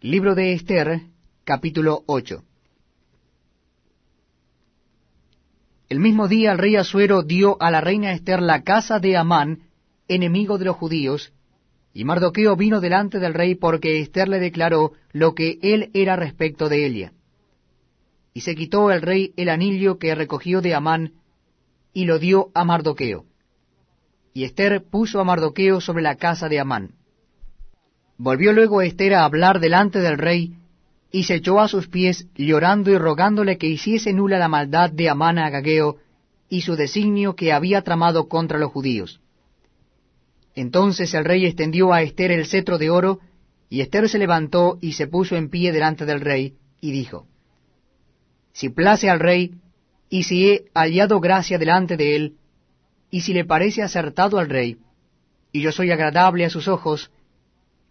[0.00, 1.00] Libro de Esther,
[1.42, 2.44] capítulo 8.
[5.88, 9.62] El mismo día el rey Asuero dio a la reina Esther la casa de Amán,
[10.06, 11.32] enemigo de los judíos,
[11.92, 16.68] y Mardoqueo vino delante del rey porque Esther le declaró lo que él era respecto
[16.68, 17.12] de ella.
[18.32, 21.14] Y se quitó el rey el anillo que recogió de Amán,
[21.92, 23.24] y lo dio a Mardoqueo.
[24.32, 26.94] Y Esther puso a Mardoqueo sobre la casa de Amán.
[28.18, 30.54] Volvió luego Esther a hablar delante del rey,
[31.12, 35.08] y se echó a sus pies, llorando y rogándole que hiciese nula la maldad de
[35.08, 35.98] Amán Agageo
[36.50, 39.20] y su designio que había tramado contra los judíos.
[40.54, 43.20] Entonces el rey extendió a Esther el cetro de oro,
[43.70, 47.26] y Esther se levantó y se puso en pie delante del rey, y dijo,
[48.52, 49.54] Si place al rey,
[50.10, 52.36] y si he hallado gracia delante de él,
[53.10, 54.78] y si le parece acertado al rey,
[55.52, 57.12] y yo soy agradable a sus ojos,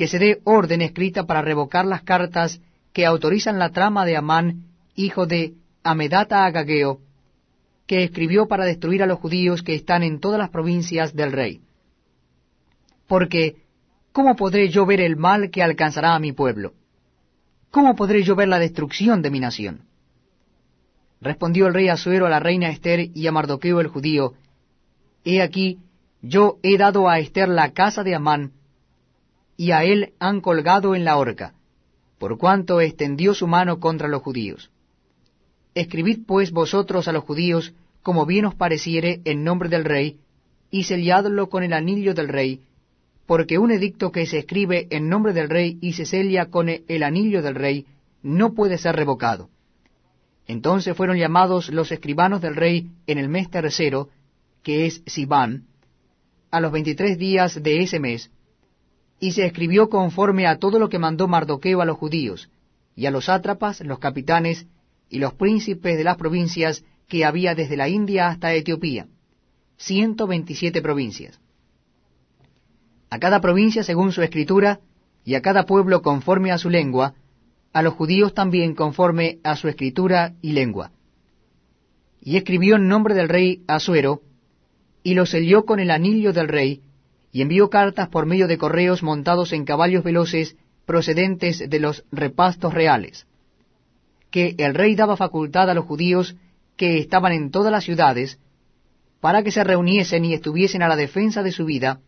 [0.00, 2.62] que se dé orden escrita para revocar las cartas
[2.94, 4.64] que autorizan la trama de Amán,
[4.94, 7.00] hijo de Amedata Agageo,
[7.86, 11.60] que escribió para destruir a los judíos que están en todas las provincias del rey.
[13.06, 13.56] Porque,
[14.12, 16.72] ¿cómo podré yo ver el mal que alcanzará a mi pueblo?
[17.70, 19.82] ¿Cómo podré yo ver la destrucción de mi nación?
[21.20, 24.32] Respondió el rey Asuero a la reina Esther y a Mardoqueo el judío,
[25.26, 25.78] He aquí,
[26.22, 28.52] yo he dado a Esther la casa de Amán,
[29.60, 31.52] y a él han colgado en la horca,
[32.18, 34.70] por cuanto extendió su mano contra los judíos.
[35.74, 40.16] Escribid pues vosotros a los judíos como bien os pareciere en nombre del rey,
[40.70, 42.62] y selladlo con el anillo del rey,
[43.26, 47.02] porque un edicto que se escribe en nombre del rey y se sella con el
[47.02, 47.84] anillo del rey,
[48.22, 49.50] no puede ser revocado.
[50.46, 54.08] Entonces fueron llamados los escribanos del rey en el mes tercero,
[54.62, 55.66] que es Sibán,
[56.50, 58.30] a los veintitrés días de ese mes,
[59.20, 62.50] y se escribió conforme a todo lo que mandó Mardoqueo a los judíos,
[62.96, 64.66] y a los sátrapas, los capitanes,
[65.10, 69.06] y los príncipes de las provincias que había desde la India hasta Etiopía,
[69.76, 71.38] ciento veintisiete provincias.
[73.10, 74.80] A cada provincia según su escritura,
[75.24, 77.14] y a cada pueblo conforme a su lengua,
[77.72, 80.92] a los judíos también conforme a su escritura y lengua.
[82.22, 84.22] Y escribió en nombre del rey Asuero,
[85.02, 86.82] y lo selló con el anillo del rey,
[87.32, 92.74] y envió cartas por medio de correos montados en caballos veloces procedentes de los repastos
[92.74, 93.26] reales,
[94.30, 96.36] que el rey daba facultad a los judíos
[96.76, 98.38] que estaban en todas las ciudades,
[99.20, 102.00] para que se reuniesen y estuviesen a la defensa de su vida,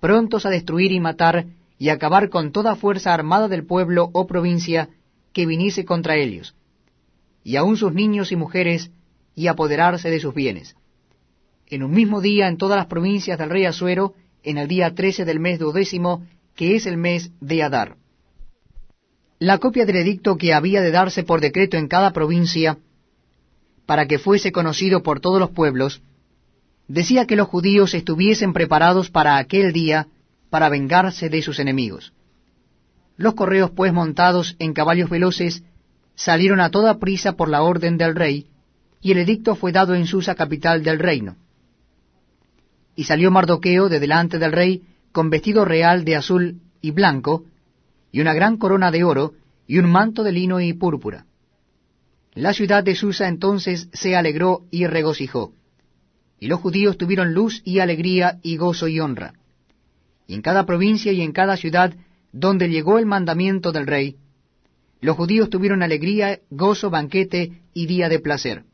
[0.00, 1.46] prontos a destruir y matar
[1.78, 4.88] y acabar con toda fuerza armada del pueblo o provincia
[5.32, 6.54] que viniese contra ellos,
[7.42, 8.90] y aun sus niños y mujeres,
[9.34, 10.76] y apoderarse de sus bienes.
[11.66, 15.24] En un mismo día en todas las provincias del rey Asuero en el día trece
[15.24, 17.96] del mes duodécimo, que es el mes de Adar.
[19.38, 22.78] La copia del edicto que había de darse por decreto en cada provincia,
[23.86, 26.02] para que fuese conocido por todos los pueblos,
[26.88, 30.08] decía que los judíos estuviesen preparados para aquel día
[30.50, 32.12] para vengarse de sus enemigos.
[33.16, 35.62] Los correos, pues montados en caballos veloces,
[36.14, 38.46] salieron a toda prisa por la orden del rey,
[39.00, 41.36] y el edicto fue dado en Susa, capital del reino.
[42.94, 44.82] Y salió Mardoqueo de delante del rey
[45.12, 47.44] con vestido real de azul y blanco,
[48.10, 49.34] y una gran corona de oro,
[49.66, 51.26] y un manto de lino y púrpura.
[52.34, 55.52] La ciudad de Susa entonces se alegró y regocijó,
[56.40, 59.34] y los judíos tuvieron luz y alegría y gozo y honra.
[60.26, 61.94] Y en cada provincia y en cada ciudad
[62.32, 64.16] donde llegó el mandamiento del rey,
[65.00, 68.64] los judíos tuvieron alegría, gozo, banquete y día de placer.